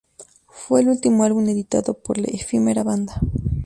Fue 0.47 0.81
el 0.81 0.87
último 0.87 1.25
álbum 1.25 1.47
editado 1.49 1.93
por 1.93 2.17
la 2.17 2.25
efímera 2.25 2.81
banda. 2.81 3.21